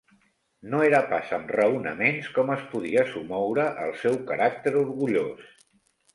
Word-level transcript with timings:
No 0.73 0.77
era 0.85 1.01
pas 1.11 1.33
amb 1.37 1.53
raonaments 1.55 2.31
com 2.39 2.49
es 2.55 2.65
podia 2.73 3.05
somoure 3.13 3.67
el 3.85 3.95
seu 4.07 4.19
caràcter 4.33 4.77
orgullós. 4.83 5.55